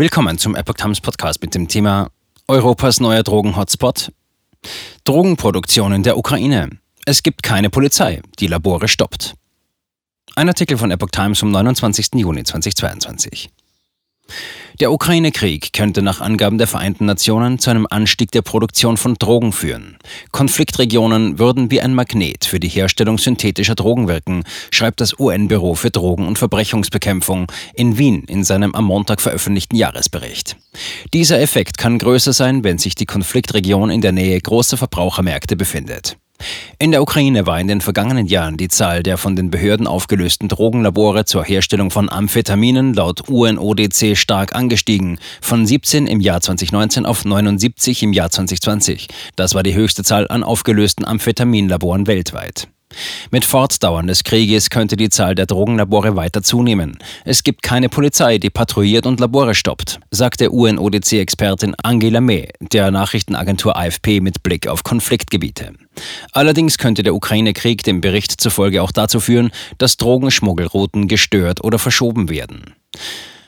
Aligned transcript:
Willkommen 0.00 0.38
zum 0.38 0.56
Epoch 0.56 0.76
Times 0.76 0.98
Podcast 1.02 1.42
mit 1.42 1.54
dem 1.54 1.68
Thema 1.68 2.10
Europas 2.48 3.00
neuer 3.00 3.22
Drogen-Hotspot. 3.22 4.10
Drogenproduktion 5.04 5.92
in 5.92 6.02
der 6.02 6.16
Ukraine. 6.16 6.70
Es 7.04 7.22
gibt 7.22 7.42
keine 7.42 7.68
Polizei, 7.68 8.22
die 8.38 8.46
Labore 8.46 8.88
stoppt. 8.88 9.34
Ein 10.36 10.48
Artikel 10.48 10.78
von 10.78 10.90
Epoch 10.90 11.10
Times 11.10 11.40
vom 11.40 11.50
29. 11.50 12.14
Juni 12.14 12.44
2022. 12.44 13.50
Der 14.80 14.92
Ukraine-Krieg 14.92 15.72
könnte 15.72 16.00
nach 16.00 16.20
Angaben 16.20 16.56
der 16.56 16.66
Vereinten 16.66 17.04
Nationen 17.04 17.58
zu 17.58 17.70
einem 17.70 17.86
Anstieg 17.90 18.30
der 18.30 18.42
Produktion 18.42 18.96
von 18.96 19.14
Drogen 19.14 19.52
führen. 19.52 19.98
Konfliktregionen 20.32 21.38
würden 21.38 21.70
wie 21.70 21.80
ein 21.80 21.94
Magnet 21.94 22.44
für 22.44 22.60
die 22.60 22.68
Herstellung 22.68 23.18
synthetischer 23.18 23.74
Drogen 23.74 24.08
wirken, 24.08 24.44
schreibt 24.70 25.00
das 25.00 25.18
UN-Büro 25.18 25.74
für 25.74 25.90
Drogen- 25.90 26.26
und 26.26 26.38
Verbrechungsbekämpfung 26.38 27.50
in 27.74 27.98
Wien 27.98 28.24
in 28.24 28.44
seinem 28.44 28.74
am 28.74 28.86
Montag 28.86 29.20
veröffentlichten 29.20 29.76
Jahresbericht. 29.76 30.56
Dieser 31.12 31.40
Effekt 31.40 31.76
kann 31.76 31.98
größer 31.98 32.32
sein, 32.32 32.64
wenn 32.64 32.78
sich 32.78 32.94
die 32.94 33.06
Konfliktregion 33.06 33.90
in 33.90 34.00
der 34.00 34.12
Nähe 34.12 34.40
großer 34.40 34.76
Verbrauchermärkte 34.76 35.56
befindet. 35.56 36.16
In 36.78 36.90
der 36.90 37.02
Ukraine 37.02 37.46
war 37.46 37.60
in 37.60 37.68
den 37.68 37.80
vergangenen 37.80 38.26
Jahren 38.26 38.56
die 38.56 38.68
Zahl 38.68 39.02
der 39.02 39.18
von 39.18 39.36
den 39.36 39.50
Behörden 39.50 39.86
aufgelösten 39.86 40.48
Drogenlabore 40.48 41.24
zur 41.24 41.44
Herstellung 41.44 41.90
von 41.90 42.10
Amphetaminen 42.10 42.94
laut 42.94 43.28
UNODC 43.28 44.16
stark 44.16 44.54
angestiegen, 44.54 45.18
von 45.40 45.66
17 45.66 46.06
im 46.06 46.20
Jahr 46.20 46.40
2019 46.40 47.06
auf 47.06 47.24
79 47.24 48.02
im 48.02 48.12
Jahr 48.12 48.30
2020. 48.30 49.08
Das 49.36 49.54
war 49.54 49.62
die 49.62 49.74
höchste 49.74 50.02
Zahl 50.02 50.28
an 50.28 50.42
aufgelösten 50.42 51.04
Amphetaminlaboren 51.04 52.06
weltweit. 52.06 52.68
Mit 53.30 53.44
Fortdauern 53.44 54.06
des 54.06 54.24
Krieges 54.24 54.70
könnte 54.70 54.96
die 54.96 55.08
Zahl 55.08 55.34
der 55.34 55.46
Drogenlabore 55.46 56.16
weiter 56.16 56.42
zunehmen. 56.42 56.98
Es 57.24 57.44
gibt 57.44 57.62
keine 57.62 57.88
Polizei, 57.88 58.38
die 58.38 58.50
patrouilliert 58.50 59.06
und 59.06 59.20
Labore 59.20 59.54
stoppt, 59.54 60.00
sagte 60.10 60.50
UNODC-Expertin 60.50 61.74
Angela 61.82 62.20
May 62.20 62.48
der 62.60 62.90
Nachrichtenagentur 62.90 63.76
AFP 63.76 64.20
mit 64.20 64.42
Blick 64.42 64.66
auf 64.66 64.82
Konfliktgebiete. 64.82 65.72
Allerdings 66.32 66.78
könnte 66.78 67.02
der 67.02 67.14
Ukraine-Krieg 67.14 67.82
dem 67.84 68.00
Bericht 68.00 68.40
zufolge 68.40 68.82
auch 68.82 68.92
dazu 68.92 69.20
führen, 69.20 69.50
dass 69.78 69.96
Drogenschmuggelrouten 69.96 71.08
gestört 71.08 71.62
oder 71.62 71.78
verschoben 71.78 72.28
werden. 72.28 72.74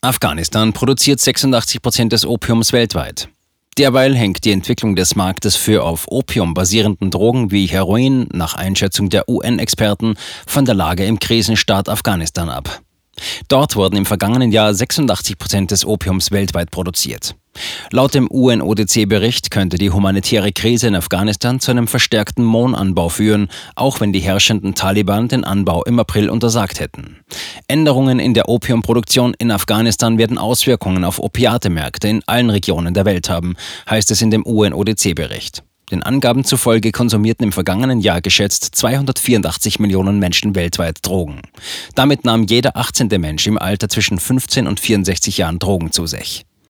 Afghanistan 0.00 0.72
produziert 0.72 1.20
86 1.20 1.82
Prozent 1.82 2.12
des 2.12 2.24
Opiums 2.24 2.72
weltweit. 2.72 3.28
Derweil 3.78 4.16
hängt 4.16 4.46
die 4.46 4.52
Entwicklung 4.52 4.96
des 4.96 5.16
Marktes 5.16 5.54
für 5.54 5.84
auf 5.84 6.06
Opium 6.08 6.54
basierenden 6.54 7.10
Drogen 7.10 7.50
wie 7.50 7.66
Heroin 7.66 8.26
nach 8.32 8.54
Einschätzung 8.54 9.10
der 9.10 9.28
UN-Experten 9.28 10.14
von 10.46 10.64
der 10.64 10.74
Lage 10.74 11.04
im 11.04 11.18
Krisenstaat 11.18 11.90
Afghanistan 11.90 12.48
ab. 12.48 12.80
Dort 13.48 13.76
wurden 13.76 13.96
im 13.96 14.06
vergangenen 14.06 14.52
Jahr 14.52 14.72
86 14.74 15.38
Prozent 15.38 15.70
des 15.70 15.84
Opiums 15.84 16.30
weltweit 16.30 16.70
produziert. 16.70 17.34
Laut 17.90 18.14
dem 18.14 18.28
UNODC-Bericht 18.28 19.50
könnte 19.50 19.78
die 19.78 19.90
humanitäre 19.90 20.52
Krise 20.52 20.88
in 20.88 20.94
Afghanistan 20.94 21.60
zu 21.60 21.70
einem 21.70 21.86
verstärkten 21.86 22.44
Mohnanbau 22.44 23.08
führen, 23.08 23.48
auch 23.74 24.00
wenn 24.00 24.12
die 24.12 24.20
herrschenden 24.20 24.74
Taliban 24.74 25.28
den 25.28 25.44
Anbau 25.44 25.82
im 25.84 25.98
April 25.98 26.28
untersagt 26.28 26.80
hätten. 26.80 27.18
Änderungen 27.68 28.18
in 28.18 28.34
der 28.34 28.48
Opiumproduktion 28.48 29.34
in 29.38 29.50
Afghanistan 29.50 30.18
werden 30.18 30.38
Auswirkungen 30.38 31.04
auf 31.04 31.18
Opiatemärkte 31.18 32.08
in 32.08 32.22
allen 32.26 32.50
Regionen 32.50 32.94
der 32.94 33.04
Welt 33.04 33.28
haben, 33.30 33.56
heißt 33.88 34.10
es 34.10 34.22
in 34.22 34.30
dem 34.30 34.42
UNODC-Bericht. 34.44 35.62
Den 35.90 36.02
Angaben 36.02 36.44
zufolge 36.44 36.90
konsumierten 36.90 37.44
im 37.44 37.52
vergangenen 37.52 38.00
Jahr 38.00 38.20
geschätzt 38.20 38.74
284 38.74 39.78
Millionen 39.78 40.18
Menschen 40.18 40.56
weltweit 40.56 40.98
Drogen. 41.02 41.42
Damit 41.94 42.24
nahm 42.24 42.42
jeder 42.44 42.76
18. 42.76 43.08
Mensch 43.20 43.46
im 43.46 43.56
Alter 43.56 43.88
zwischen 43.88 44.18
15 44.18 44.66
und 44.66 44.80
64 44.80 45.38
Jahren 45.38 45.60
Drogen 45.60 45.92
zu 45.92 46.06
sich. 46.06 46.44